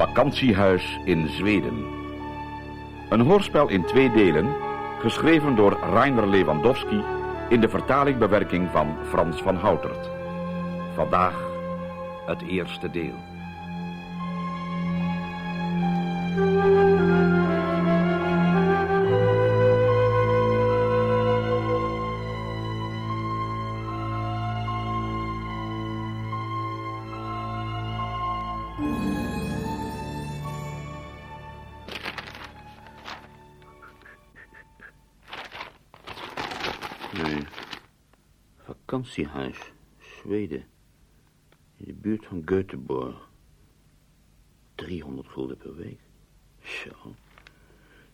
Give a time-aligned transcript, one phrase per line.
[0.00, 1.84] vakantiehuis in Zweden.
[3.08, 4.56] Een hoorspel in twee delen,
[5.00, 7.04] geschreven door Rainer Lewandowski
[7.48, 10.10] in de vertaling-bewerking van Frans van Houtert.
[10.94, 11.34] Vandaag
[12.26, 13.29] het eerste deel.
[39.10, 40.64] Vakantiehuis, Zweden.
[41.76, 43.28] In de buurt van Göteborg.
[44.74, 45.98] 300 gulden per week.
[46.62, 47.14] Zo.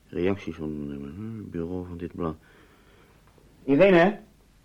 [0.09, 2.36] Reacties van het bureau van dit blad.
[3.64, 4.19] Irene?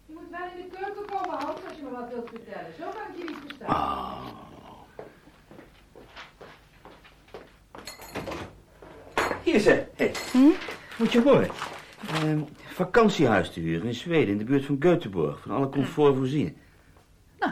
[0.05, 2.73] Je moet wel in de keuken komen, Hans, als je me wat wilt vertellen.
[2.79, 3.67] Zo kan ik je niet verstaan.
[3.67, 4.27] Ah.
[9.43, 9.85] Hier is ze.
[9.95, 10.13] Hey.
[10.97, 11.49] Moet je horen.
[12.07, 12.41] Ehm,
[12.73, 15.41] vakantiehuis te huren in Zweden, in de buurt van Göteborg.
[15.41, 16.57] Van alle comfort voorzien.
[17.39, 17.51] Nou,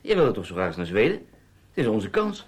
[0.00, 1.18] jij wil toch zo graag naar Zweden?
[1.18, 2.46] Het is onze kans.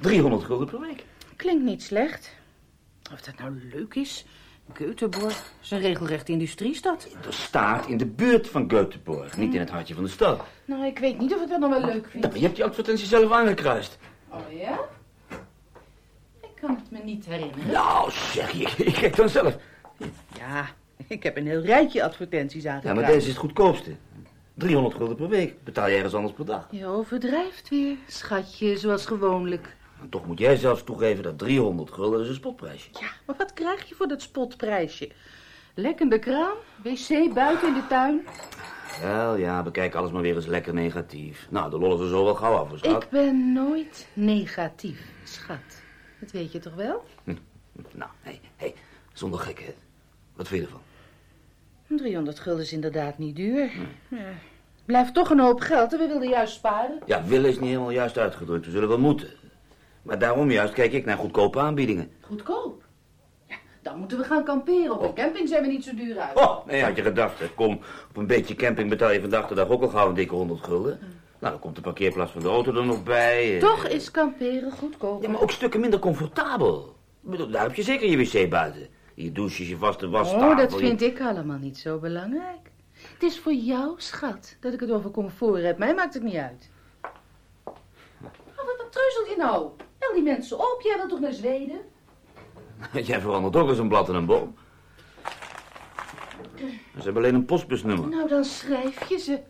[0.00, 1.04] 300 gulden per week.
[1.36, 2.34] Klinkt niet slecht.
[3.12, 4.24] Of dat nou leuk is.
[4.72, 7.08] Göteborg is een regelrechte industriestad.
[7.26, 10.44] Er staat in de buurt van Göteborg, niet in het hartje van de stad.
[10.64, 12.22] Nou, ik weet niet of ik dat nog wel leuk vind.
[12.22, 13.98] Nou, je hebt die advertentie zelf aangekruist.
[14.28, 14.78] Oh ja?
[16.40, 17.72] Ik kan het me niet herinneren.
[17.72, 19.56] Nou, zeg je, ik kijk dan zelf.
[20.38, 20.68] Ja,
[21.16, 23.00] ik heb een heel rijtje advertenties Ja, aangekruist.
[23.00, 23.90] maar deze is het goedkoopste.
[24.54, 25.64] 300 gulden per week.
[25.64, 26.68] Betaal je ergens anders per dag.
[26.70, 29.76] Je overdrijft weer, schatje, zoals gewoonlijk.
[30.00, 32.88] En toch moet jij zelfs toegeven dat 300 gulden is een spotprijsje.
[33.00, 35.08] Ja, maar wat krijg je voor dat spotprijsje?
[35.74, 38.26] Lekkende kraan, wc buiten in de tuin.
[39.02, 41.46] Wel, ja, bekijk alles maar weer eens lekker negatief.
[41.50, 43.02] Nou, de lol is er zo wel gauw af, schat.
[43.02, 45.82] Ik ben nooit negatief, schat.
[46.20, 47.04] Dat weet je toch wel?
[47.92, 48.74] Nou, hé, hey, hey,
[49.12, 49.74] zonder gekheid.
[50.36, 50.82] Wat vind je ervan?
[51.88, 53.70] 300 gulden is inderdaad niet duur.
[54.08, 54.18] Ja.
[54.84, 56.98] Blijft toch een hoop geld en we wilden juist sparen.
[57.06, 58.64] Ja, willen is niet helemaal juist uitgedrukt.
[58.64, 59.28] We zullen wel moeten.
[60.02, 62.10] Maar daarom juist kijk ik naar goedkope aanbiedingen.
[62.20, 62.82] Goedkoop.
[63.48, 64.90] Ja, dan moeten we gaan kamperen.
[64.92, 66.36] Op een camping zijn we niet zo duur uit.
[66.36, 67.38] Oh, nee, had je gedacht.
[67.38, 67.46] hè.
[67.54, 67.80] Kom,
[68.10, 70.64] op een beetje camping betaal je vandaag de dag ook al gauw een dikke 100
[70.64, 70.98] gulden.
[71.38, 73.54] Nou, dan komt de parkeerplaats van de auto er nog bij.
[73.54, 73.60] eh.
[73.60, 75.22] Toch is kamperen goedkoop.
[75.22, 76.96] Ja, maar ook stukken minder comfortabel.
[77.50, 78.86] Daar heb je zeker je wc buiten.
[79.16, 80.48] Je douches, je vaste wastafel.
[80.50, 82.70] Oh, dat je- vind ik allemaal niet zo belangrijk.
[82.92, 85.78] Het is voor jou, schat, dat ik het over comfort heb.
[85.78, 86.70] Mij maakt het niet uit.
[87.64, 87.74] Oh,
[88.56, 89.70] wat, wat treuzel je nou?
[89.98, 90.80] Bel die mensen op.
[90.82, 91.80] Jij wilt toch naar Zweden?
[93.10, 94.54] Jij verandert ook eens een blad en een boom.
[96.96, 98.08] Ze hebben alleen een postbusnummer.
[98.08, 99.40] Nou, dan schrijf je ze.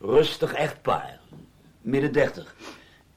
[0.00, 1.20] Rustig echtpaar.
[1.80, 2.54] Midden dertig.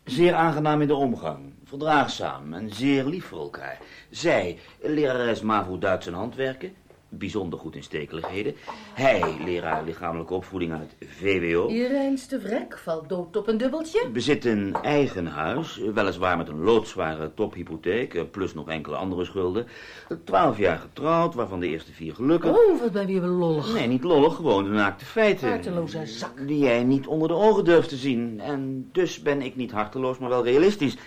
[0.04, 1.54] Zeer aangenaam in de omgang.
[1.70, 3.80] Verdraagzaam en zeer lief voor elkaar.
[4.10, 6.74] Zij, lerares MAVO Duits en handwerken.
[7.10, 8.56] Bijzonder goed in stekeligheden.
[8.94, 11.68] Hij, leraar lichamelijke opvoeding uit VWO.
[11.68, 14.10] Irijns de Vrek valt dood op een dubbeltje.
[14.14, 19.68] Bezit een eigen huis, weliswaar met een loodzware tophypotheek, eh, plus nog enkele andere schulden.
[20.24, 22.50] Twaalf jaar getrouwd, waarvan de eerste vier gelukkig.
[22.50, 23.74] Oh, wat ben je weer lollig.
[23.74, 25.50] Nee, niet lollig, gewoon de naakte feiten.
[25.50, 26.48] Harteloze zak.
[26.48, 28.40] Die jij niet onder de ogen durft te zien.
[28.40, 30.98] En dus ben ik niet harteloos, maar wel realistisch.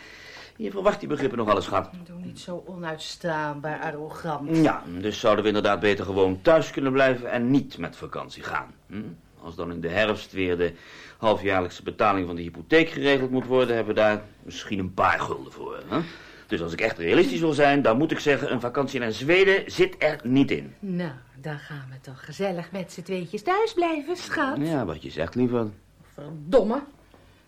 [0.62, 1.90] Je verwacht die begrippen nog alles, schat.
[2.04, 4.56] Doe niet zo onuitstaanbaar arrogant.
[4.56, 8.74] Ja, dus zouden we inderdaad beter gewoon thuis kunnen blijven en niet met vakantie gaan.
[8.86, 9.02] Hm?
[9.42, 10.72] Als dan in de herfst weer de
[11.18, 15.52] halfjaarlijkse betaling van de hypotheek geregeld moet worden, hebben we daar misschien een paar gulden
[15.52, 15.82] voor.
[15.88, 16.00] Hè?
[16.46, 19.70] Dus als ik echt realistisch wil zijn, dan moet ik zeggen, een vakantie naar Zweden
[19.70, 20.74] zit er niet in.
[20.78, 24.56] Nou, dan gaan we toch gezellig met z'n tweetjes thuis blijven, schat.
[24.58, 25.70] Ja, wat je zegt, liever.
[26.14, 26.82] Verdomme.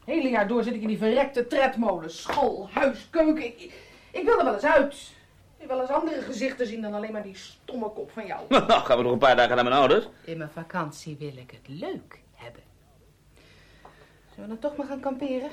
[0.05, 2.11] Hele jaar door zit ik in die verrekte tredmolen.
[2.11, 3.45] School, huis, keuken.
[3.45, 3.73] Ik,
[4.11, 5.13] ik wil er wel eens uit.
[5.59, 8.41] Ik wil wel eens andere gezichten zien dan alleen maar die stomme kop van jou.
[8.49, 10.09] Nou, gaan we nog een paar dagen naar mijn ouders?
[10.25, 12.63] In mijn vakantie wil ik het leuk hebben.
[14.35, 15.51] Zullen we dan toch maar gaan kamperen?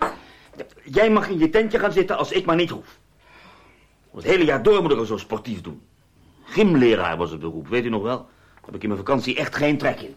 [0.83, 3.00] Jij mag in je tentje gaan zitten als ik maar niet hoef.
[4.13, 5.81] Het hele jaar door moet ik al zo sportief doen.
[6.44, 8.18] Gymleraar was het beroep, weet u nog wel?
[8.18, 10.15] Daar heb ik in mijn vakantie echt geen trek in.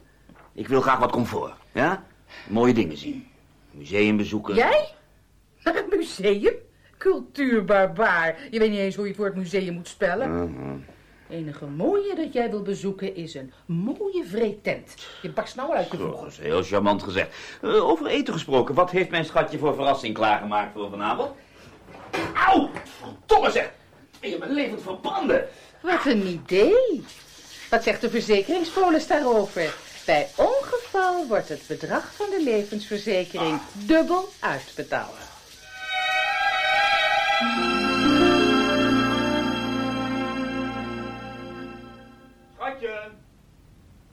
[0.52, 2.04] Ik wil graag wat comfort, ja?
[2.48, 3.26] Mooie dingen zien.
[3.74, 4.54] Museum bezoeken.
[4.54, 4.88] Jij?
[5.62, 6.54] Naar het museum?
[6.98, 8.36] Cultuurbarbaar.
[8.50, 10.50] Je weet niet eens hoe je het woord museum moet spellen.
[10.50, 10.76] Mhm.
[11.28, 14.94] enige mooie dat jij wil bezoeken is een mooie vreetent.
[15.22, 16.10] Je barst nou uit voegen.
[16.10, 17.36] dat is heel charmant gezegd.
[17.62, 21.30] Eh, over eten gesproken, wat heeft mijn schatje voor verrassing klaargemaakt voor vanavond?
[22.34, 23.72] Auw, verdomme zeg!
[24.20, 25.48] Je bent levend verbranden.
[25.80, 27.04] Wat een idee.
[27.70, 29.74] Wat zegt de verzekeringspolis daarover?
[30.04, 35.16] Bij ongeval wordt het bedrag van de levensverzekering dubbel uitbetaald.
[42.54, 43.10] Schatje,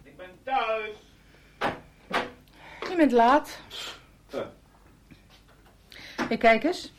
[0.03, 0.95] ik ben thuis.
[2.89, 3.59] Je bent laat.
[6.39, 6.91] Kijk eens.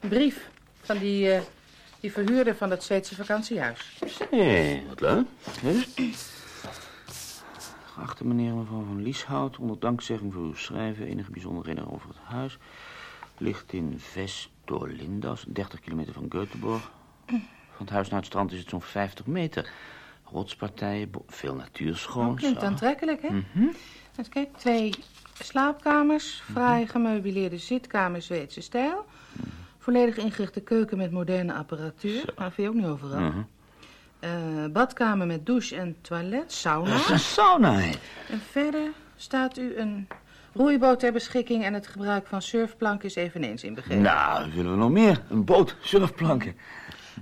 [0.00, 0.48] Een brief
[0.82, 1.40] van die, eh,
[2.00, 3.98] die verhuurder van dat Zweedse vakantiehuis.
[4.30, 5.26] Hé, wat leuk.
[8.00, 12.18] Geachte meneer en mevrouw van Lieshout, onder dankzegging voor uw schrijven, enige bijzonderheden over het
[12.18, 12.58] huis.
[13.38, 16.90] Ligt in Vestolindas, 30 kilometer van Göteborg.
[17.26, 19.70] Van het huis naar het strand is het zo'n 50 meter.
[20.24, 22.28] Rotspartijen, veel natuurschoon.
[22.28, 23.42] Oh, klinkt aantrekkelijk, hè?
[24.16, 24.94] Dus kijk, twee
[25.38, 29.06] slaapkamers, fraai gemeubileerde zitkamer Zweedse stijl.
[29.78, 32.32] Volledig ingerichte keuken met moderne apparatuur.
[32.36, 33.20] Nou, vind je ook niet overal.
[33.20, 33.40] Mhm.
[34.20, 34.30] Eh,
[34.72, 36.90] badkamer met douche en toilet, sauna.
[36.90, 37.90] Dat is een sauna, hè.
[38.28, 40.08] En verder staat u een
[40.52, 41.64] roeiboot ter beschikking...
[41.64, 44.02] en het gebruik van surfplank is eveneens inbegrepen.
[44.02, 45.22] Nou, willen we nog meer.
[45.28, 46.56] Een boot, surfplanken.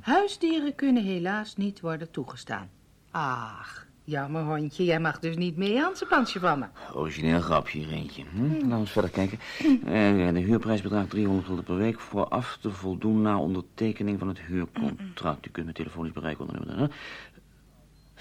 [0.00, 2.70] Huisdieren kunnen helaas niet worden toegestaan.
[3.10, 6.66] Ach, jammer hondje, jij mag dus niet mee aan het pansje van me.
[6.94, 8.24] Origineel grapje, hier eentje.
[8.34, 8.42] Hm?
[8.42, 9.38] Laten we eens verder kijken.
[9.84, 12.00] Eh, de huurprijs bedraagt 300 gulden per week...
[12.00, 15.46] vooraf te voldoen na ondertekening van het huurcontract.
[15.46, 16.90] U kunt me telefonisch bereiken onder nummer...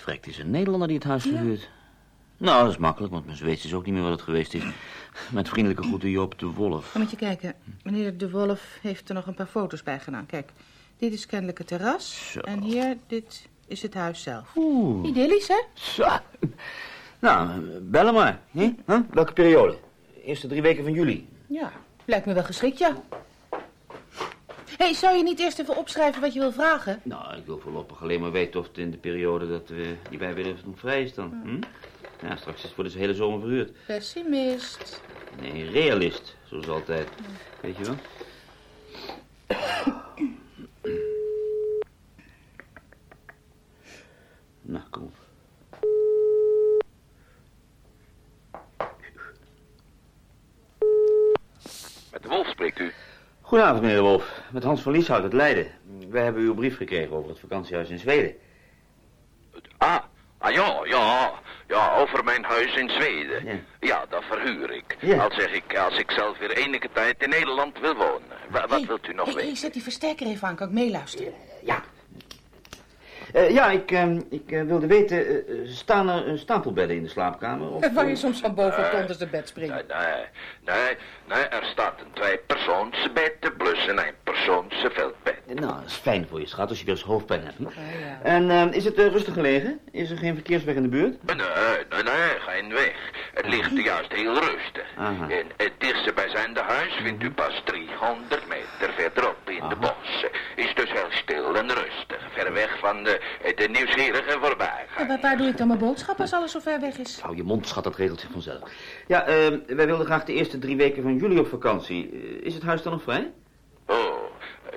[0.06, 1.70] Het is een Nederlander die het huis verhuurt.
[2.38, 4.64] Nou, dat is makkelijk, want mijn Zweeds is ook niet meer wat het geweest is.
[5.32, 6.92] Met vriendelijke groeten Joop de Wolf.
[6.92, 7.54] Dan moet je kijken,
[7.84, 10.26] meneer De Wolf heeft er nog een paar foto's bij gedaan.
[10.26, 10.52] Kijk,
[10.98, 12.32] dit is kennelijk het terras.
[12.32, 12.40] Zo.
[12.40, 14.56] En hier, dit is het huis zelf.
[14.56, 15.08] Oeh.
[15.08, 15.62] Idyllisch, hè?
[15.74, 16.08] Zo.
[17.20, 18.40] Nou, bellen maar.
[18.52, 18.72] Hm?
[18.86, 19.00] Huh?
[19.10, 19.78] Welke periode?
[20.24, 21.30] Eerste drie weken van juli.
[21.48, 21.72] Ja,
[22.06, 22.96] lijkt me wel geschikt, ja.
[24.78, 27.00] Hé, hey, zou je niet eerst even opschrijven wat je wil vragen?
[27.04, 30.20] Nou, ik wil voorlopig alleen maar weten of het in de periode dat we die
[30.20, 31.42] wij willen doen vrij is dan.
[31.44, 31.62] Hm?
[32.28, 33.72] Ja, straks is het voor de hele zomer verhuurd.
[33.86, 35.02] Pessimist.
[35.42, 37.10] Nee, realist, zoals altijd.
[37.62, 37.96] Weet je wel?
[44.62, 45.16] Nou, kom op.
[52.12, 52.94] Met de wolf spreekt u.
[53.48, 54.42] Goedenavond, meneer de Wolf.
[54.52, 55.72] Met Hans van Lieshout uit Leiden.
[56.10, 58.36] Wij hebben uw brief gekregen over het vakantiehuis in Zweden.
[59.78, 59.98] Ah,
[60.38, 61.32] ah ja, ja.
[61.68, 63.46] Ja, over mijn huis in Zweden.
[63.46, 63.60] Ja.
[63.80, 64.98] Ja, dat verhuur ik.
[65.00, 65.24] Ja.
[65.24, 68.28] Als zeg ik, als ik zelf weer enige tijd in Nederland wil wonen.
[68.50, 69.50] Wa- wat Hey, wilt u nog hey, weten?
[69.50, 71.34] hey, zet die versterker even aan, kan ik meeluisteren?
[73.38, 73.44] Ja.
[73.44, 77.70] Eh, ja, ik, ehm, ik eh, wilde weten, eh, staan er stapelbedden in de slaapkamer?
[77.70, 79.74] Of, Waar je soms van boven op het onderste bed springt.
[79.74, 80.26] Nee, nee,
[80.66, 80.98] nee,
[81.28, 85.36] nee, er staat een tweepersoonsbed plus een eenpersoonse veldbed.
[85.46, 87.60] Nou, dat is fijn voor je, schat, als je weer eens hoofdpijn hebt.
[87.60, 88.20] Ah, ja.
[88.24, 89.80] En ehm, is het rustig gelegen?
[89.92, 91.24] Is er geen verkeersweg in de buurt?
[91.24, 91.36] Nee,
[91.90, 92.96] nee, nee, geen weg.
[93.34, 94.86] Het ligt juist heel rustig.
[94.98, 95.30] Aha.
[95.30, 100.30] En het dichtstbijzijnde huis vindt u pas 300 meter verderop in de bossen.
[100.56, 102.28] Is dus heel stil en rustig.
[102.34, 103.22] Ver weg van de,
[103.56, 105.08] de nieuwsgierige voorbijganger.
[105.08, 107.20] Ja, waar, doe ik dan mijn boodschap als alles zo ver weg is?
[107.20, 108.70] Hou je mond, schat, dat regelt zich vanzelf.
[109.08, 112.10] Ja, ehm, wij wilden graag de eerste drie weken van juli op vakantie.
[112.12, 113.32] Eh, is het huis dan nog vrij?
[113.88, 114.16] Oh,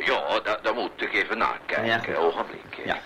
[0.04, 1.84] ja, da- daar moet ik even nakijken.
[1.86, 2.16] Ja, goed.
[2.16, 2.80] Ogenblik.
[2.84, 2.98] Ja.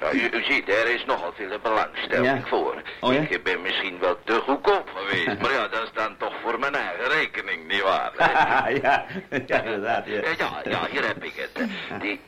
[0.00, 2.46] Ja, u, u ziet, er is nogal veel belangstelling Ja.
[2.46, 2.82] voor.
[3.00, 3.20] Oh, ja?
[3.20, 6.74] Ik ben misschien wel te goedkoop geweest, maar ja, dat is dan toch voor mijn
[6.74, 8.12] eigen rekening, nietwaar?
[8.82, 9.04] ja,
[9.46, 10.06] ja, inderdaad.
[10.06, 10.20] Ja.
[10.38, 11.68] Ja, ja, hier heb ik het.
[12.00, 12.20] Die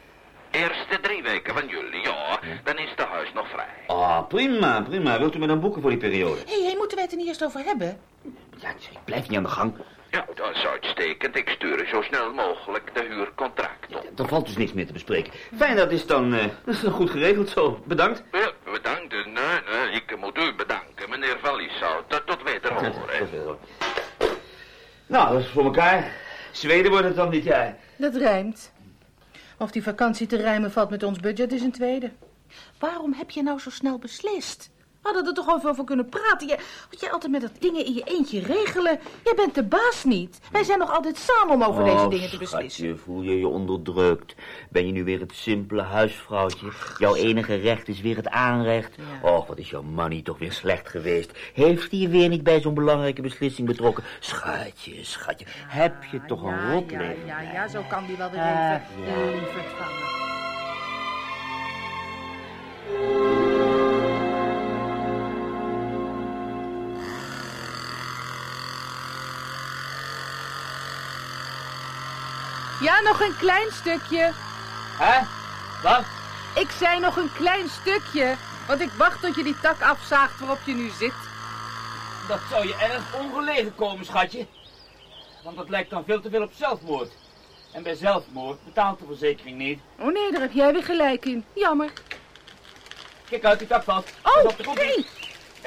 [0.50, 3.66] eerste drie weken van juli, ja, dan is de huis nog vrij.
[3.86, 5.18] Ah, prima, prima.
[5.18, 6.40] Wilt u me dan boeken voor die periode?
[6.46, 8.00] Hé, hey, moeten wij het er niet eerst over hebben?
[8.56, 9.74] Ja, ik blijf niet aan de gang.
[10.10, 11.36] Ja, dat is uitstekend.
[11.36, 14.18] Ik stuur u zo snel mogelijk de huurcontract op.
[14.18, 15.32] Er valt dus niks meer te bespreken.
[15.56, 17.82] Fijn, dat is dan, eh, dat is dan goed geregeld zo.
[17.84, 18.22] Bedankt.
[18.32, 19.12] Ja, bedankt.
[19.12, 19.24] Nee,
[19.70, 22.08] nee, ik moet u bedanken, meneer Van Lieshout.
[22.26, 22.58] Tot, hè.
[25.06, 26.12] Nou, dat is voor elkaar.
[26.50, 27.76] Zweden wordt het dan dit jaar.
[27.96, 28.72] Dat rijmt.
[29.58, 32.10] Of die vakantie te rijmen valt met ons budget is een tweede.
[32.78, 34.70] Waarom heb je nou zo snel beslist?
[35.02, 36.48] We hadden er toch over kunnen praten.
[36.48, 36.58] Je,
[36.90, 38.98] wat jij altijd met dat dingen in je eentje regelen.
[39.24, 40.40] Jij bent de baas niet.
[40.52, 42.58] Wij zijn nog altijd samen om over deze dingen te beslissen.
[42.58, 44.34] Oh, Schatje, voel je je onderdrukt?
[44.70, 46.72] Ben je nu weer het simpele huisvrouwtje?
[46.98, 48.94] Jouw enige recht is weer het aanrecht.
[48.96, 49.30] Ja.
[49.30, 51.32] Och, wat is jouw money toch weer slecht geweest?
[51.54, 54.04] Heeft hij je weer niet bij zo'n belangrijke beslissing betrokken?
[54.20, 58.34] Schatje, schatje, heb je toch een ja, rot ja, ja, ja, zo kan die wel
[58.34, 58.82] ja.
[58.96, 60.29] de lieverd vangen.
[72.80, 74.32] Ja, nog een klein stukje.
[74.98, 75.20] Hè?
[75.82, 76.04] Wat?
[76.54, 78.36] Ik zei nog een klein stukje.
[78.66, 81.12] Want ik wacht tot je die tak afzaagt waarop je nu zit.
[82.28, 84.46] Dat zou je erg ongelegen komen, schatje.
[85.44, 87.12] Want dat lijkt dan veel te veel op zelfmoord.
[87.72, 89.80] En bij zelfmoord betaalt de verzekering niet.
[89.98, 91.44] Oh nee, daar heb jij weer gelijk in.
[91.52, 91.92] Jammer.
[93.28, 93.84] Kijk uit, die tak.
[93.84, 95.06] Pas Oh, de nee.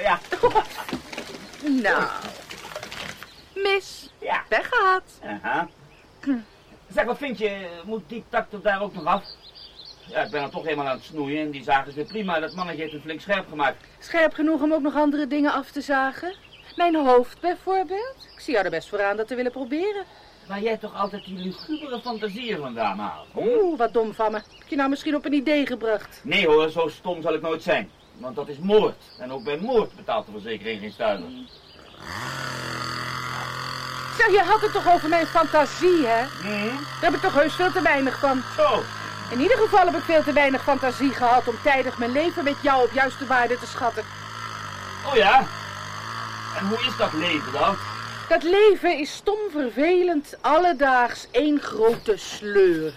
[0.04, 0.20] Ja.
[1.82, 2.04] Nou,
[3.54, 4.10] Mis.
[4.20, 4.44] Ja.
[4.50, 5.04] Weggehaald.
[5.24, 5.68] Aha.
[6.94, 7.68] Zeg, wat vind je?
[7.86, 9.24] Moet die tak er daar ook nog af?
[10.08, 12.40] Ja, ik ben er toch helemaal aan het snoeien en die zagen weer prima.
[12.40, 13.86] Dat mannetje heeft het flink scherp gemaakt.
[14.00, 16.34] Scherp genoeg om ook nog andere dingen af te zagen.
[16.76, 18.30] Mijn hoofd bijvoorbeeld.
[18.36, 20.04] Ik zie jou er best voor aan dat te willen proberen.
[20.48, 23.28] Waar jij toch altijd die lugubere fantasieën vandaan haalt?
[23.36, 24.38] Oeh, wat dom van me.
[24.38, 26.22] Heb je nou misschien op een idee gebracht?
[26.24, 27.90] Nee hoor, zo stom zal ik nooit zijn.
[28.18, 29.04] Want dat is moord.
[29.20, 31.28] En ook bij moord betaalt de verzekering geen stuiver.
[34.24, 36.24] Zeg, je had het toch over mijn fantasie, hè?
[36.42, 36.76] Hm?
[36.76, 38.44] Daar heb ik toch heus veel te weinig van.
[38.58, 38.84] Zo.
[39.30, 42.56] In ieder geval heb ik veel te weinig fantasie gehad om tijdig mijn leven met
[42.62, 44.04] jou op juiste waarde te schatten.
[45.06, 45.48] Oh ja?
[46.58, 47.76] En hoe is dat leven dan?
[48.30, 52.94] Dat leven is stom vervelend, alledaags één grote sleur.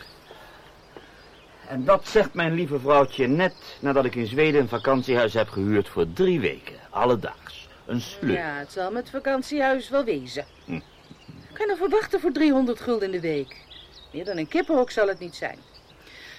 [1.68, 5.88] En dat zegt mijn lieve vrouwtje net nadat ik in Zweden een vakantiehuis heb gehuurd
[5.88, 6.76] voor drie weken.
[6.90, 7.68] Alledaags.
[7.86, 8.32] Een sleur.
[8.32, 10.55] Ja, het zal met vakantiehuis wel wezen.
[11.56, 13.56] Kan nou verwachten voor 300 gulden in de week?
[14.12, 15.58] Meer dan een kippenhok zal het niet zijn.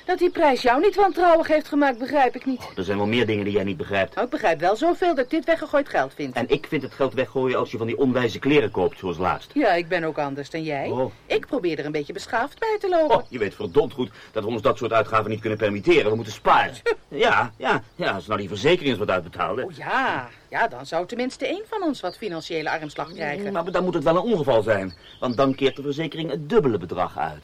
[0.07, 2.61] Dat die prijs jou niet wantrouwig heeft gemaakt, begrijp ik niet.
[2.75, 4.13] Er zijn wel meer dingen die jij niet begrijpt.
[4.13, 6.35] Nou, ik begrijp wel zoveel dat ik dit weggegooid geld vind.
[6.35, 9.51] En ik vind het geld weggooien als je van die onwijze kleren koopt, zoals laatst.
[9.53, 10.89] Ja, ik ben ook anders dan jij.
[10.89, 11.11] Oh.
[11.25, 13.15] Ik probeer er een beetje beschaafd bij te lopen.
[13.15, 16.09] Oh, je weet verdomd goed dat we ons dat soort uitgaven niet kunnen permitteren.
[16.09, 16.75] We moeten sparen.
[17.07, 18.11] Ja, ja, ja.
[18.11, 19.63] Als nou die verzekering eens wat uitbetaalde.
[19.63, 23.53] Oh ja, ja, dan zou tenminste één van ons wat financiële armslag krijgen.
[23.53, 24.93] Maar dan moet het wel een ongeval zijn.
[25.19, 27.43] Want dan keert de verzekering het dubbele bedrag uit.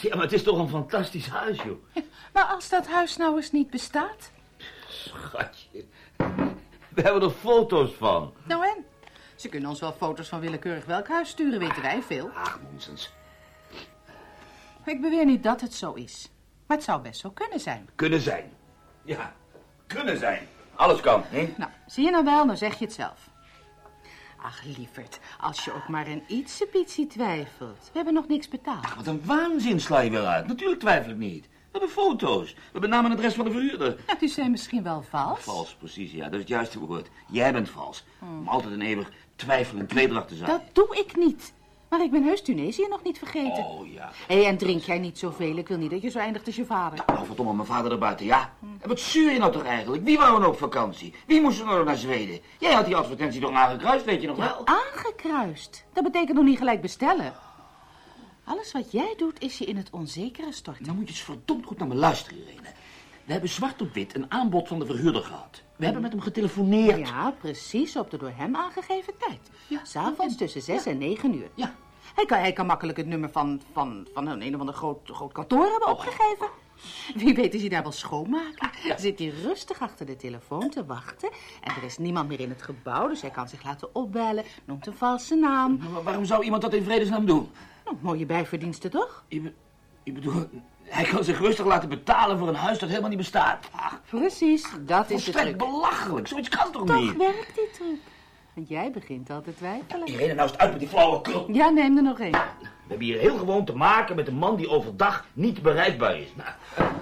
[0.00, 1.84] Ja, maar het is toch een fantastisch huis, joh.
[2.32, 4.30] Maar als dat huis nou eens niet bestaat?
[4.88, 5.84] Schatje.
[6.88, 8.32] We hebben er foto's van.
[8.44, 8.84] Nou en?
[9.34, 12.30] Ze kunnen ons wel foto's van willekeurig welk huis sturen, weten wij veel.
[12.34, 13.12] Ach, nonsens.
[14.84, 16.30] Ik beweer niet dat het zo is.
[16.66, 17.88] Maar het zou best zo kunnen zijn.
[17.94, 18.52] Kunnen zijn.
[19.04, 19.34] Ja,
[19.86, 20.48] kunnen zijn.
[20.74, 21.54] Alles kan, hè?
[21.56, 23.28] Nou, zie je nou wel, dan zeg je het zelf.
[24.46, 27.78] Ach, lieverd, als je ook maar een ietsiepietsie twijfelt.
[27.82, 28.94] We hebben nog niks betaald.
[28.94, 30.46] Wat een waanzin sla je weer uit.
[30.46, 31.44] Natuurlijk twijfel ik niet.
[31.46, 32.54] We hebben foto's.
[32.54, 33.96] We hebben naam en adres van de verhuurder.
[34.06, 35.40] Ja, die zijn misschien wel vals.
[35.40, 36.24] Vals, precies, ja.
[36.24, 37.08] Dat is het juiste woord.
[37.28, 38.04] Jij bent vals.
[38.20, 40.50] Om altijd en eeuwig twijfel en tweedracht te zijn.
[40.50, 41.52] Dat doe ik niet.
[41.88, 43.64] Maar ik ben heus Tunesië nog niet vergeten.
[43.64, 44.10] Oh, ja.
[44.26, 45.56] Hé, en drink jij niet zoveel?
[45.56, 47.04] Ik wil niet dat je zo eindigt als je vader.
[47.06, 48.52] Nou, verdomme, mijn vader erbuiten, ja.
[48.80, 50.04] En wat zuur je nou toch eigenlijk?
[50.04, 51.14] Wie wou nou op vakantie?
[51.26, 52.40] Wie moest er nou naar Zweden?
[52.58, 54.66] Jij had die advertentie toch aangekruist, weet je nog wel?
[54.66, 55.84] Aangekruist.
[55.92, 57.34] Dat betekent nog niet gelijk bestellen.
[58.44, 60.84] Alles wat jij doet is je in het onzekere storten.
[60.84, 62.68] Dan moet je eens verdomd goed naar me luisteren, Irene.
[63.26, 65.62] We hebben zwart op wit een aanbod van de verhuurder gehad.
[65.76, 67.08] We hebben met hem getelefoneerd.
[67.08, 69.50] Ja, precies op de door hem aangegeven tijd.
[69.68, 69.84] Ja.
[69.84, 71.48] S'avonds tussen zes en negen uur.
[71.54, 71.74] Ja.
[72.14, 74.98] Hij kan, hij kan makkelijk het nummer van, van, van een, een of ander groot,
[75.04, 76.48] groot kantoor hebben opgegeven.
[77.14, 78.70] Wie weet is hij daar wel schoonmaken.
[78.96, 81.30] Zit hij rustig achter de telefoon te wachten.
[81.62, 84.44] En er is niemand meer in het gebouw, dus hij kan zich laten opbellen.
[84.64, 85.78] Noemt een valse naam.
[85.92, 87.48] Maar waarom zou iemand dat in vredesnaam doen?
[87.84, 89.24] Nou, mooie bijverdiensten toch?
[89.28, 89.52] Je, be-
[90.02, 90.48] je bedoelt,
[90.88, 93.68] hij kan zich rustig laten betalen voor een huis dat helemaal niet bestaat.
[93.72, 95.56] Ach, Precies, dat is de truc.
[95.56, 96.28] belachelijk.
[96.28, 97.16] Zoiets kan toch, Toch niet?
[97.16, 97.98] werkt die truc.
[98.54, 100.06] Want jij begint al te twijfelen.
[100.06, 101.44] Irene, nou is het uit met die flauwekul.
[101.52, 102.30] Ja, neem er nog één.
[102.30, 106.28] We hebben hier heel gewoon te maken met een man die overdag niet bereikbaar is.
[106.34, 106.48] Nou,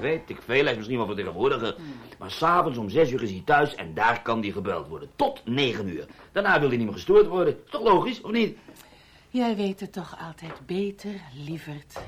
[0.01, 1.75] weet ik veel, hij is misschien wel vertegenwoordiger.
[2.19, 5.09] Maar s'avonds om zes uur is hij thuis en daar kan hij gebeld worden.
[5.17, 6.07] Tot negen uur.
[6.33, 7.57] Daarna wil hij niet meer gestoord worden.
[7.65, 8.59] Is toch logisch, of niet?
[9.35, 11.99] Jij weet het toch altijd beter, lieverd.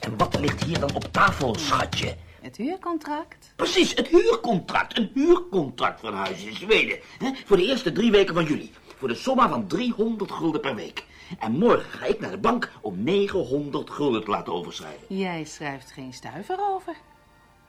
[0.00, 2.16] En wat ligt hier dan op tafel, schatje?
[2.40, 3.52] Het huurcontract?
[3.56, 4.98] Precies, het huurcontract.
[4.98, 6.98] Een huurcontract van huis in Zweden.
[7.18, 7.30] Hè?
[7.44, 8.72] Voor de eerste drie weken van juli.
[8.96, 11.04] Voor de somma van 300 gulden per week.
[11.38, 15.16] En morgen ga ik naar de bank om 900 gulden te laten overschrijven.
[15.16, 16.96] Jij schrijft geen stuiver over.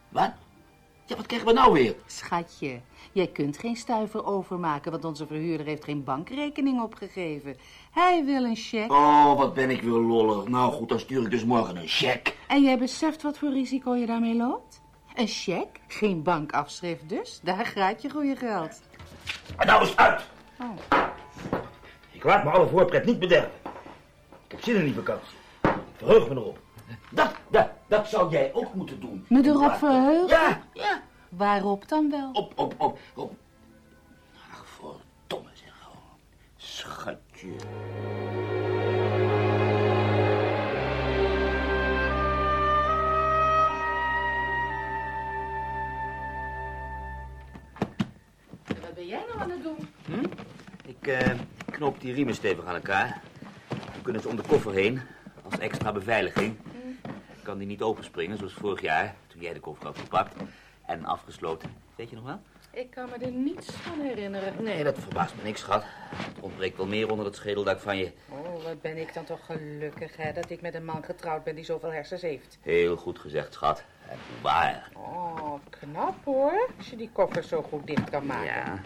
[0.10, 0.32] Wat?
[1.06, 1.96] Ja, wat krijgen we nou weer?
[2.06, 2.80] Schatje,
[3.12, 7.58] jij kunt geen stuiver overmaken, want onze verhuurder heeft geen bankrekening opgegeven.
[7.92, 8.96] Hij wil een cheque.
[8.96, 10.48] Oh, wat ben ik weer lollig.
[10.48, 12.34] Nou goed, dan stuur ik dus morgen een cheque.
[12.48, 14.82] En jij beseft wat voor risico je daarmee loopt?
[15.14, 17.40] Een cheque, geen bankafschrift dus.
[17.44, 18.82] Daar gaat je goede geld.
[19.58, 20.22] En nou is uit.
[20.60, 21.10] Oh.
[22.12, 23.52] Ik laat me alle voorpret niet bederven.
[24.46, 25.38] Ik heb zin in die vakantie.
[25.62, 26.60] Ik verheug me erop.
[27.10, 27.34] Dat,
[27.94, 29.26] dat, zou jij ook moeten doen.
[29.30, 30.28] Me erop verheugen?
[30.28, 31.02] Ja, ja.
[31.30, 32.30] Waarop dan wel?
[32.34, 33.36] Op, op, op, op.
[34.52, 35.90] Ach, verdomme zeg.
[35.90, 35.98] oh.
[36.56, 37.50] Schatje.
[48.82, 49.88] Wat ben jij nou aan het doen?
[50.86, 53.22] Ik eh, knoop die riemen stevig aan elkaar.
[53.68, 55.02] Dan kunnen ze om de koffer heen.
[55.44, 56.58] Als extra beveiliging.
[57.44, 59.16] Kan die niet openspringen zoals vorig jaar.
[59.28, 60.36] toen jij de koffer had gepakt
[60.86, 61.76] en afgesloten.
[61.96, 62.40] Weet je nog wel?
[62.72, 64.64] Ik kan me er niets van herinneren.
[64.64, 65.84] Nee, dat verbaast me niks, schat.
[66.16, 68.12] Het ontbreekt wel meer onder het schedeldak van je.
[68.30, 71.56] Oh, wat ben ik dan toch gelukkig, hè, dat ik met een man getrouwd ben
[71.56, 72.58] die zoveel hersens heeft.
[72.62, 73.84] Heel goed gezegd, schat.
[74.10, 74.90] En waar.
[74.94, 75.23] Oh,
[75.84, 78.46] knap hoor, als je die koffer zo goed dicht kan maken.
[78.46, 78.82] Ja.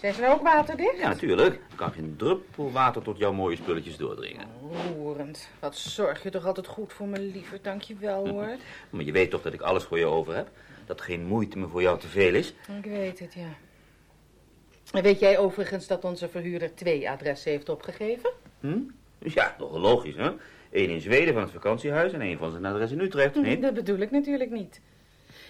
[0.00, 0.98] Zijn ze nou ook waterdicht?
[0.98, 1.54] ja, natuurlijk.
[1.54, 4.46] Er kan geen druppel water tot jouw mooie spulletjes doordringen.
[4.96, 5.48] Roerend.
[5.58, 7.58] Wat zorg je toch altijd goed voor me, liever.
[7.62, 8.56] Dank je wel, hoor.
[8.90, 10.48] Maar je weet toch dat ik alles voor je over heb?
[10.86, 12.54] Dat geen moeite me voor jou te veel is?
[12.78, 13.48] Ik weet het, ja.
[14.92, 18.30] En weet jij overigens dat onze verhuurder twee adressen heeft opgegeven?
[18.60, 18.78] Hm?
[19.18, 20.30] Ja, toch logisch, hè?
[20.70, 23.62] Eén in Zweden van het vakantiehuis en één van zijn adres in Utrecht, niet?
[23.68, 24.80] Dat bedoel ik natuurlijk niet.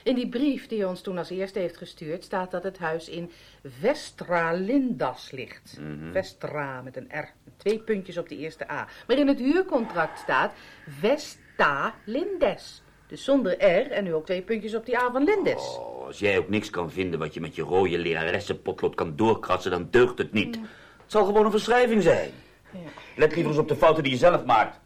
[0.02, 2.24] In die brief die hij ons toen als eerste heeft gestuurd...
[2.24, 3.30] staat dat het huis in
[3.64, 5.80] Vestra Lindas ligt.
[6.12, 7.28] Vestra met een R.
[7.56, 8.88] Twee puntjes op de eerste A.
[9.06, 10.52] Maar in het huurcontract staat
[10.88, 12.82] Vesta Lindes.
[13.06, 15.76] Dus zonder R en nu ook twee puntjes op die A van Lindes.
[15.78, 19.70] Oh, als jij ook niks kan vinden wat je met je rode leraressenpotlood kan doorkratsen,
[19.70, 20.56] dan deugt het niet.
[20.56, 22.30] Het zal gewoon een verschrijving zijn.
[22.70, 22.78] Ja.
[23.16, 24.80] Let liever eens op de fouten die je zelf maakt.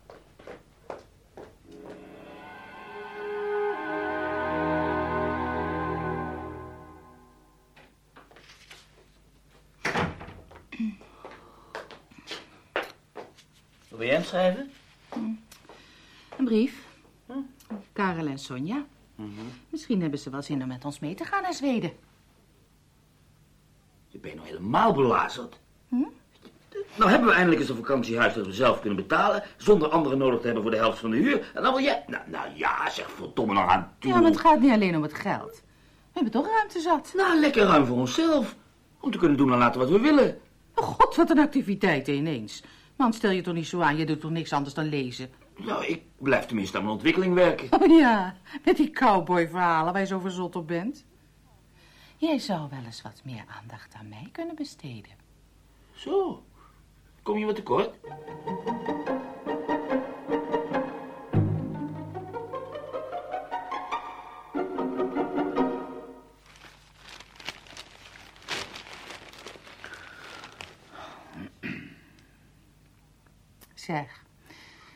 [14.07, 14.71] Wil hem schrijven?
[16.39, 16.87] Een brief.
[17.93, 18.85] Karel en Sonja.
[19.69, 21.93] Misschien hebben ze wel zin om met ons mee te gaan naar Zweden.
[24.09, 25.59] Je bent nou helemaal belazerd.
[26.97, 29.43] Nou hebben we eindelijk eens een vakantiehuis dat we zelf kunnen betalen...
[29.57, 31.51] zonder anderen nodig te hebben voor de helft van de huur.
[31.55, 32.05] En dan wil jij...
[32.07, 34.11] Nou, nou ja, zeg verdomme nog aan toe.
[34.11, 35.53] Ja, maar het gaat niet alleen om het geld.
[35.53, 37.13] We hebben toch ruimte zat.
[37.17, 38.57] Nou, lekker ruim voor onszelf.
[39.01, 40.39] Om te kunnen doen en laten wat we willen.
[40.75, 42.63] Oh god, wat een activiteit ineens.
[42.97, 43.97] Man, stel je toch niet zo aan.
[43.97, 45.31] Je doet toch niks anders dan lezen.
[45.57, 47.81] Nou, ik blijf tenminste aan mijn ontwikkeling werken.
[47.81, 51.05] Oh ja, met die cowboy-verhalen waar je zo verzot op bent.
[52.17, 55.13] Jij zou wel eens wat meer aandacht aan mij kunnen besteden.
[55.95, 56.45] Zo,
[57.23, 57.99] kom je wat tekort?
[73.87, 74.23] Zeg,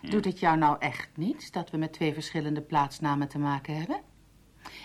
[0.01, 4.01] doet het jou nou echt niets dat we met twee verschillende plaatsnamen te maken hebben?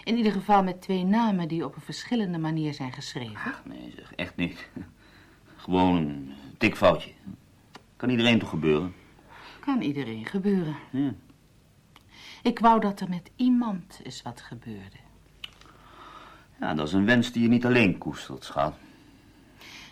[0.03, 3.53] In ieder geval met twee namen die op een verschillende manier zijn geschreven.
[3.63, 4.69] Nee, zeg, echt niet.
[5.63, 7.11] Gewoon een tikfoutje.
[7.95, 8.93] Kan iedereen toch gebeuren?
[9.59, 10.75] Kan iedereen gebeuren.
[10.91, 11.13] Ja.
[12.43, 14.97] Ik wou dat er met iemand eens wat gebeurde.
[16.59, 18.73] Ja, dat is een wens die je niet alleen koestert, schat.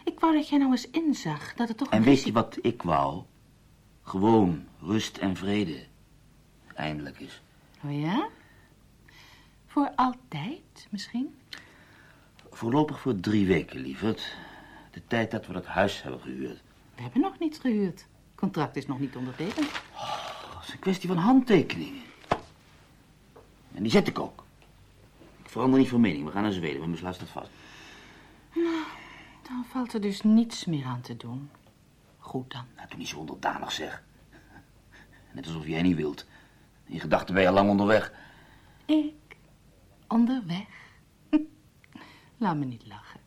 [0.04, 2.58] Ik wou dat jij nou eens inzag dat het toch En een weet je wat
[2.62, 3.24] ik wou?
[4.04, 5.86] Gewoon rust en vrede.
[6.74, 7.42] Eindelijk eens.
[7.84, 8.28] Oh ja?
[9.68, 11.36] Voor altijd, misschien?
[12.50, 14.36] Voorlopig voor drie weken, lieverd.
[14.92, 16.62] De tijd dat we dat huis hebben gehuurd.
[16.96, 18.00] We hebben nog niet gehuurd.
[18.00, 19.72] Het contract is nog niet ondertekend.
[20.54, 22.02] Dat is een kwestie van handtekeningen.
[23.74, 24.44] En die zet ik ook.
[25.44, 26.26] Ik verander niet van mening.
[26.26, 27.50] We gaan naar Zweden, mijn besluit staat vast.
[29.48, 31.50] Dan valt er dus niets meer aan te doen.
[32.24, 32.66] Goed dan.
[32.76, 34.04] Nou, doe niet zo onderdanig, zeg.
[35.32, 36.26] Net alsof jij niet wilt.
[36.86, 38.14] In gedachten ben je al lang onderweg.
[38.86, 39.14] Ik?
[40.08, 40.68] Onderweg?
[42.38, 43.20] Laat me niet lachen.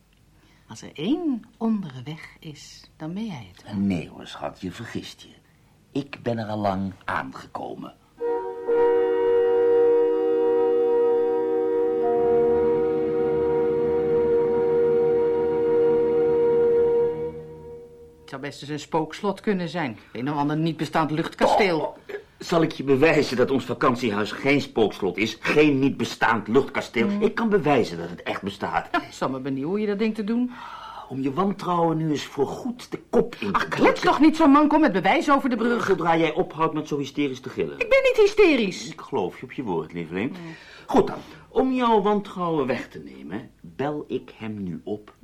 [0.68, 3.74] Als er één onderweg is, dan ben jij het wel.
[3.74, 5.35] Nee hoor, schat, je vergist je.
[5.92, 7.94] Ik ben er al lang aangekomen.
[18.37, 19.99] Zou best eens een spookslot kunnen zijn.
[20.12, 21.81] Een of ander niet bestaand luchtkasteel.
[21.81, 25.37] Oh, zal ik je bewijzen dat ons vakantiehuis geen spookslot is?
[25.40, 27.09] Geen niet bestaand luchtkasteel?
[27.20, 28.88] Ik kan bewijzen dat het echt bestaat.
[29.09, 30.51] Ik zal me benieuwen hoe je dat denkt te doen.
[31.09, 34.37] Om je wantrouwen nu eens voor goed de kop in te Ach, klets toch niet
[34.37, 35.87] zo man, kom met bewijs over de brug.
[35.87, 37.79] Zodra jij ophoudt met zo hysterisch te gillen.
[37.79, 38.90] Ik ben niet hysterisch.
[38.90, 40.37] Ik geloof je op je woord, lieveling.
[40.87, 41.18] Goed dan.
[41.49, 45.14] Om jouw wantrouwen weg te nemen, bel ik hem nu op.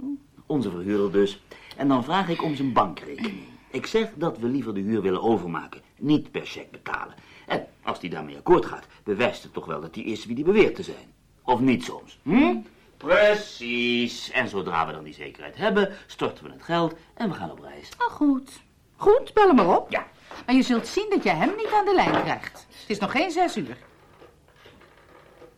[0.53, 1.43] Onze verhuurder dus.
[1.77, 3.45] En dan vraag ik om zijn bankrekening.
[3.71, 5.81] Ik zeg dat we liever de huur willen overmaken.
[5.97, 7.15] Niet per cheque betalen.
[7.47, 10.45] En als die daarmee akkoord gaat, bewijst het toch wel dat hij is wie die
[10.45, 11.15] beweert te zijn.
[11.43, 12.19] Of niet soms.
[12.23, 12.57] Hm?
[12.97, 14.31] Precies.
[14.31, 17.61] En zodra we dan die zekerheid hebben, storten we het geld en we gaan op
[17.61, 17.89] reis.
[17.99, 18.51] Nou goed.
[18.97, 19.91] Goed, bel hem maar op.
[19.91, 20.07] Ja.
[20.47, 22.67] Maar je zult zien dat je hem niet aan de lijn krijgt.
[22.81, 23.77] Het is nog geen zes uur.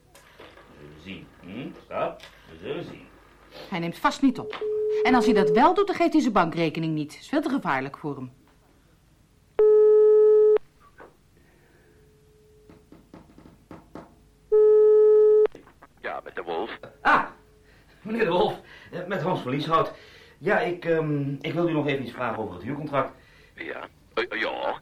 [0.08, 1.26] We zullen zien.
[1.40, 1.68] Hm?
[1.84, 2.20] Stop.
[2.50, 3.06] We zullen zien.
[3.70, 4.82] Hij neemt vast niet op.
[5.02, 7.16] En als hij dat wel doet, dan geeft hij zijn bankrekening niet.
[7.20, 8.30] is veel te gevaarlijk voor hem.
[16.24, 16.78] met de wolf.
[17.00, 17.24] Ah,
[18.02, 18.60] meneer de Wolf,
[18.92, 19.92] eh, met Hans van Lieshout.
[20.38, 23.14] Ja, ik, ehm, ik wil u nog even iets vragen over het huurcontract.
[23.54, 23.88] Ja.
[24.14, 24.80] Eh, ja.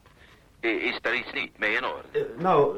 [0.59, 2.29] Eh, Is daar iets niet mee in orde?
[2.37, 2.77] Nou,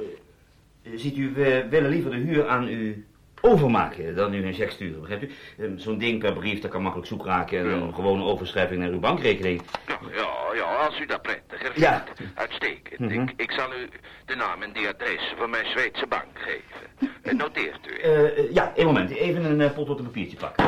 [0.96, 3.06] ziet u, we willen liever de huur aan u
[3.46, 5.32] overmaken dan u een cheque sturen, begrijpt u?
[5.64, 8.90] Ehm, Zo'n ding per brief, dat kan makkelijk zoek raken en een gewone overschrijving naar
[8.90, 9.62] uw bankrekening.
[9.88, 11.80] Ja, ja, ja, als u dat prettiger vindt.
[11.80, 12.04] Ja.
[12.36, 13.00] Uitstekend.
[13.00, 13.22] Mhm.
[13.22, 13.90] ik, ik zal u
[14.26, 16.74] de naam en die adres van mijn Zweedse bank geven.
[17.38, 17.98] Noteert u.
[18.00, 20.66] Eh, eh, ja, een moment, even een uh, pot op een papiertje pakken.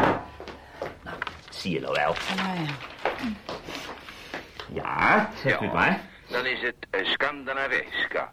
[1.04, 1.18] Nou,
[1.50, 2.16] zie je nou wel.
[2.36, 2.54] Ja.
[4.74, 6.02] Ja, zegt u het maar.
[6.30, 6.76] Dan is het
[7.08, 8.32] Scandinaviska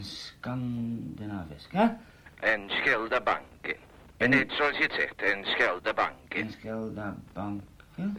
[0.00, 1.98] Scandinaviska.
[2.40, 3.47] en Scheldebanken.
[4.18, 6.50] En net zoals je het zegt, en Scheldebanken.
[6.50, 7.62] Scheldabank.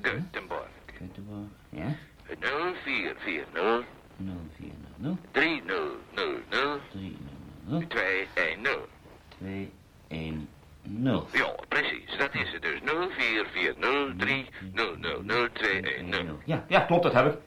[0.01, 0.69] Göteborg.
[0.97, 1.49] Göteborg.
[1.69, 1.95] Ja.
[2.39, 3.85] 0440
[4.17, 5.99] 0400 3000
[6.91, 8.77] 300 210.
[10.09, 10.47] 210.
[11.31, 12.17] Ja, precies.
[12.17, 12.79] Dat is het dus.
[12.83, 13.73] 0440
[14.17, 16.39] 3000 210.
[16.45, 17.37] Ja, ja, klopt, dat heb ik.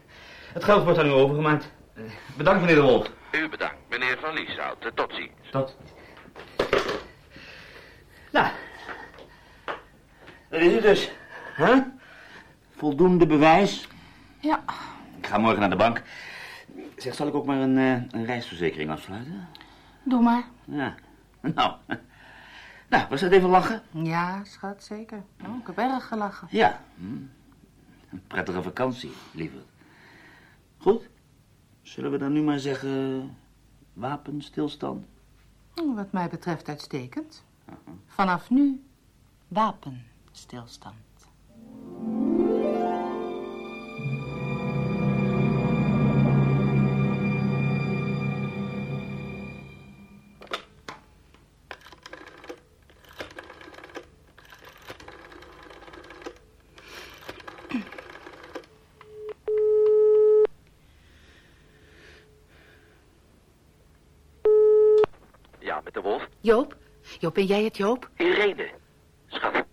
[0.53, 1.73] Het geld wordt aan u overgemaakt.
[1.95, 2.03] Eh,
[2.37, 3.07] Bedankt, meneer de Wolf.
[3.33, 4.91] U bedankt, meneer Van Lieshout.
[4.95, 5.51] Tot ziens.
[5.51, 5.77] Tot.
[8.33, 8.53] Nou,
[10.49, 11.11] dat is het dus.
[11.57, 11.79] Huh?
[12.77, 13.89] Voldoende bewijs.
[14.41, 14.63] Ja,
[15.19, 16.03] Ik ga morgen naar de bank.
[16.97, 19.49] Zeg, zal ik ook maar een, eh, een reisverzekering afsluiten?
[20.03, 20.45] doe maar.
[20.65, 20.95] Ja.
[21.55, 21.75] Nou.
[22.89, 23.83] Nou, was dat even lachen?
[23.91, 25.23] Ja, schat, zeker.
[25.47, 26.49] Oh, ik heb erg gelachen.
[26.51, 26.81] Ja.
[26.97, 27.05] Hm.
[28.11, 29.61] Een prettige vakantie, liever.
[30.79, 31.09] Goed.
[31.83, 33.37] Zullen we dan nu maar zeggen...
[33.93, 35.07] wapenstilstand?
[35.75, 37.45] Wat mij betreft uitstekend.
[38.07, 38.85] Vanaf nu
[39.49, 40.97] wapenstilstand.
[65.59, 66.29] Ja, met de wolf.
[66.41, 66.82] Joop?
[67.19, 68.11] Joop, ben jij het, Joop?
[68.17, 68.69] Irene.
[69.27, 69.65] Schat.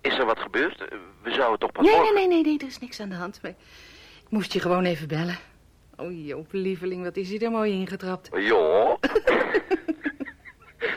[0.00, 0.78] Is er wat gebeurd?
[1.22, 2.14] We zouden toch pas Nee, nee, morgen...
[2.14, 3.42] nee, nee, nee, er is niks aan de hand.
[3.42, 5.38] Maar ik moest je gewoon even bellen.
[5.96, 8.28] Oh, Joop, lieveling, wat is hij er mooi ingetrapt.
[8.32, 8.96] Ja.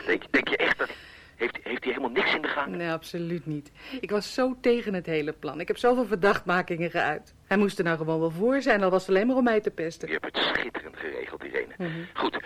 [0.06, 0.88] denk, denk je echt dat...
[1.36, 2.76] Heeft, heeft hij helemaal niks in de gang?
[2.76, 3.70] Nee, absoluut niet.
[4.00, 5.60] Ik was zo tegen het hele plan.
[5.60, 7.34] Ik heb zoveel verdachtmakingen geuit.
[7.46, 9.60] Hij moest er nou gewoon wel voor zijn, al was het alleen maar om mij
[9.60, 10.08] te pesten.
[10.08, 11.74] Je hebt het schitterend geregeld, Irene.
[11.78, 12.04] Mhm.
[12.14, 12.38] Goed,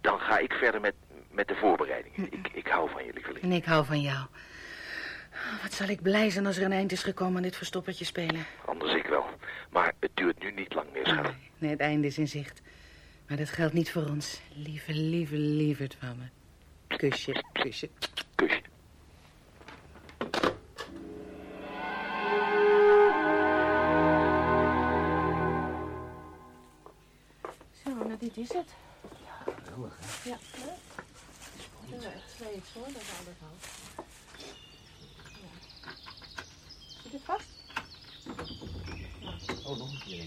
[0.00, 0.94] dan ga ik verder met,
[1.36, 2.32] met de voorbereidingen.
[2.32, 3.44] Ik, ik hou van je, lieveling.
[3.44, 4.26] En ik hou van jou.
[5.32, 8.04] Oh, Wat zal ik blij zijn als er een eind is gekomen aan dit verstoppertje
[8.04, 8.46] spelen.
[8.64, 9.24] Anders ik wel.
[9.70, 11.22] Maar het duurt nu niet lang meer, schat.
[11.22, 12.62] Nee, nee, het einde is in zicht.
[13.28, 14.40] Maar dat geldt niet voor ons.
[14.54, 16.24] Lieve, lieve, lieverd van me.
[16.96, 17.88] Kusje, kusje.
[18.34, 18.60] Kusje.
[27.84, 28.74] Zo, nou dit is het.
[29.24, 30.30] Ja, geweldig hè?
[30.30, 30.95] Ja, leuk.
[32.00, 33.64] Ja, echt zweets hoor, dat al dat hout.
[35.40, 35.90] Ja.
[37.02, 37.48] Zit het vast?
[39.66, 40.24] Oh, nog een keer.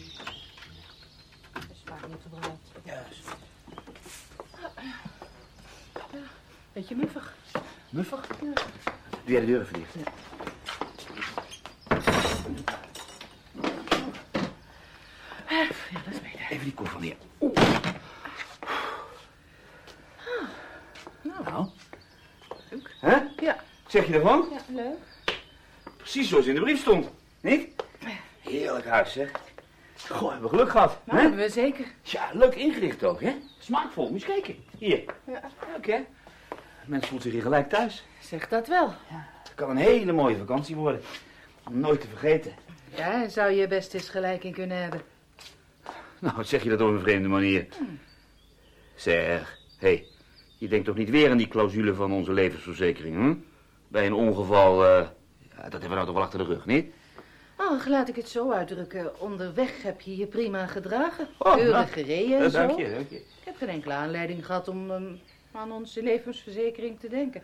[1.53, 2.69] Dat is vaak niet gebruikt.
[2.84, 3.27] Juist.
[6.73, 7.36] Beetje muffig.
[7.89, 8.27] Muffig?
[8.27, 8.53] Doe
[9.25, 9.93] jij de deur even dicht?
[15.49, 15.67] Ja,
[16.05, 16.45] dat is beter.
[16.49, 17.15] Even die koffer neer.
[21.21, 21.67] Nou.
[22.69, 22.95] Leuk.
[22.99, 23.15] Hè?
[23.45, 24.47] Ja, Wat zeg je ervan?
[24.52, 24.97] ja, leuk.
[25.97, 27.10] Precies zoals in de brief stond.
[27.41, 27.69] Niet?
[28.39, 29.32] Heerlijk huis, zeg.
[30.08, 30.99] Goh, hebben we geluk gehad.
[31.04, 31.23] Nou, hè?
[31.23, 31.86] hebben we zeker.
[32.02, 33.36] Ja, leuk ingericht ook, hè?
[33.60, 34.63] Smaakvol, moet je eens kijken.
[34.78, 35.04] Hier.
[35.28, 35.41] Ja.
[35.73, 35.99] Leuk, hè?
[36.86, 38.04] Mens voelt zich hier gelijk thuis.
[38.19, 38.93] Zeg dat wel.
[39.43, 41.02] Het kan een hele mooie vakantie worden.
[41.67, 42.54] Om nooit te vergeten.
[42.95, 45.02] Ja, zou je best eens gelijk in kunnen hebben.
[46.19, 47.67] Nou, wat zeg je dat op een vreemde manier?
[48.95, 50.06] Zeg, hé, hey,
[50.58, 53.36] je denkt toch niet weer aan die clausule van onze levensverzekering, hm?
[53.89, 55.08] Bij een ongeval, eh,
[55.56, 56.93] ja, dat hebben we nou toch wel achter de rug, niet?
[57.58, 59.19] Oh, laat ik het zo uitdrukken.
[59.19, 61.28] Onderweg heb je je prima gedragen.
[61.38, 62.67] Oh, Keurig nou, gereden en Eh, zo.
[62.67, 63.15] dank je, dank je.
[63.15, 65.13] Ik heb geen enkele aanleiding gehad om ehm,
[65.52, 67.43] aan onze levensverzekering te denken.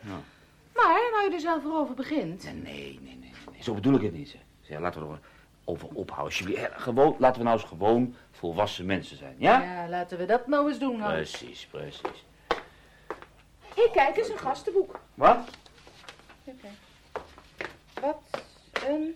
[0.76, 2.44] Maar, nou je er zelf over begint.
[2.44, 4.42] Nee, nee, nee, nee, nee, zo bedoel ik het niet, zeg.
[4.62, 5.20] zeg laten we er
[5.66, 6.60] over ophouden, alsjeblieft.
[6.62, 9.62] Eh, Gewoon, laten we nou eens gewoon volwassen mensen zijn, ja?
[9.62, 11.14] Ja, laten we dat nou eens doen, Hans.
[11.14, 12.26] Precies, precies.
[13.76, 15.00] Hé, kijk eens, een gastenboek.
[15.14, 15.38] Wat?
[16.46, 16.68] Oké.
[18.02, 18.22] Wat
[18.88, 19.16] een...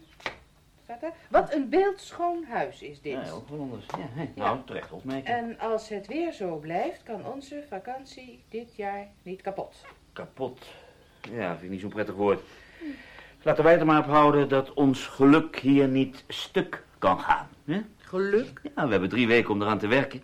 [0.83, 1.11] Staat er?
[1.29, 3.13] Wat een beeldschoon huis is dit.
[3.25, 3.85] Ja, ook wel anders.
[3.97, 4.27] Ja.
[4.35, 5.35] Nou, terecht opmerking.
[5.35, 9.85] En als het weer zo blijft, kan onze vakantie dit jaar niet kapot.
[10.13, 10.65] Kapot.
[11.31, 12.41] Ja, vind ik niet zo'n prettig woord.
[13.41, 17.47] Laten wij er maar op houden dat ons geluk hier niet stuk kan gaan.
[17.65, 17.81] Hè?
[17.97, 18.61] Geluk.
[18.75, 20.23] Ja, we hebben drie weken om eraan te werken.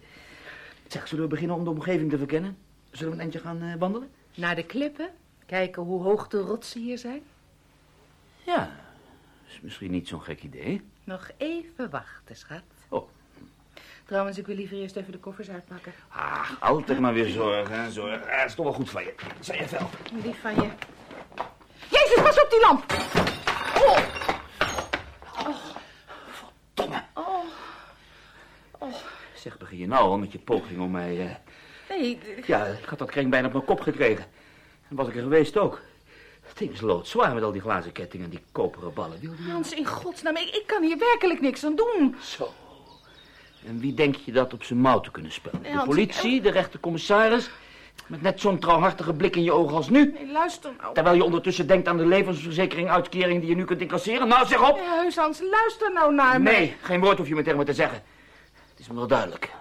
[0.88, 2.58] Zeg, zullen we beginnen om de omgeving te verkennen?
[2.92, 4.10] Zullen we een eindje gaan eh, wandelen?
[4.36, 5.10] Naar de klippen.
[5.46, 7.22] Kijken hoe hoog de rotsen hier zijn.
[8.44, 8.70] Ja,
[9.48, 10.82] is misschien niet zo'n gek idee.
[11.04, 12.62] Nog even wachten, schat.
[12.90, 13.10] Oh.
[14.06, 15.94] Trouwens, ik wil liever eerst even de koffers uitpakken.
[16.10, 18.28] Ah, altijd maar weer zorgen en zorgen.
[18.28, 19.14] Ja, dat is toch wel goed van je.
[19.40, 19.90] Zei je wel.
[20.24, 20.70] Lief van je.
[21.90, 22.92] Jezus, pas op die lamp!
[23.86, 23.98] Oh,
[26.74, 27.04] Domme.
[27.14, 27.46] oh.
[29.36, 31.20] Zeg, begin je nou al met je poging om mij...
[31.28, 31.36] eh,
[31.90, 34.26] Nee, Ja, ik had dat kring bijna op mijn kop gekregen.
[34.96, 35.82] Was ik er geweest ook.
[36.42, 39.20] Het ding is loodzwaar met al die glazen kettingen en die koperen ballen.
[39.20, 39.52] Wil je...
[39.52, 42.16] Hans, in godsnaam, ik, ik kan hier werkelijk niks aan doen.
[42.22, 42.54] Zo.
[43.66, 45.64] En wie denk je dat op zijn mouw te kunnen spelen?
[45.64, 47.50] De Hans, politie, de rechtercommissaris?
[48.08, 50.12] Met net zo'n trouwhartige blik in je ogen als nu?
[50.12, 50.94] Nee, luister nou.
[50.94, 54.28] Terwijl je ondertussen denkt aan de levensverzekering uitkering die je nu kunt incasseren.
[54.28, 54.76] Nou, zeg op!
[54.76, 56.60] Nee, heus, Hans, luister nou naar mij.
[56.60, 58.04] Nee, geen woord hoef je me tegen me te zeggen.
[58.70, 59.52] Het is me wel duidelijk.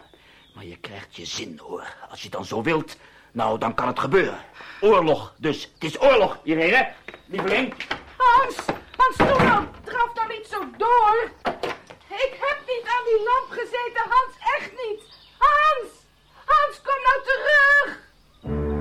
[0.54, 1.94] Maar je krijgt je zin, hoor.
[2.10, 2.96] Als je dan zo wilt,
[3.34, 4.38] nou, dan kan het gebeuren.
[4.80, 5.70] Oorlog, dus.
[5.74, 6.92] Het is oorlog, Irene.
[7.26, 7.74] Lieveling.
[8.16, 8.56] Hans,
[8.96, 11.30] Hans, doe nou, draf nou niet zo door.
[12.08, 15.02] Ik heb niet aan die lamp gezeten, Hans, echt niet.
[15.38, 15.90] Hans,
[16.44, 18.73] Hans, kom nou terug.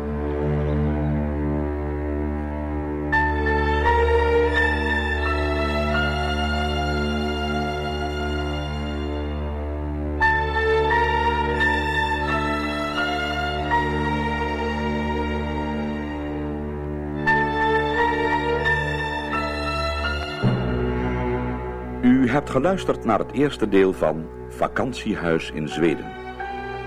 [22.33, 26.05] Hebt geluisterd naar het eerste deel van Vakantiehuis in Zweden.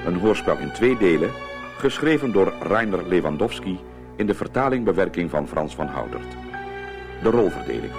[0.07, 1.31] Een hoorspel in twee delen,
[1.79, 3.81] geschreven door Reiner Lewandowski
[4.17, 6.37] in de vertaling-bewerking van Frans van Houtert.
[7.23, 7.93] De rolverdeling.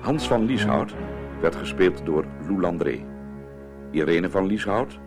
[0.00, 0.94] Hans van Lieshout
[1.40, 3.04] werd gespeeld door Lou Landré.
[3.90, 4.98] Irene van Lieshout,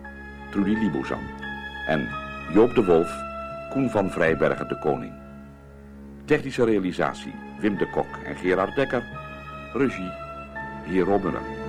[0.50, 1.22] Trudy Libouzan.
[1.86, 2.08] En
[2.52, 3.12] Joop de Wolf,
[3.70, 5.12] Koen van Vrijbergen de Koning.
[6.24, 9.04] Technische realisatie Wim de Kok en Gerard Dekker.
[9.72, 10.23] Regie
[10.86, 11.63] hier Robberen.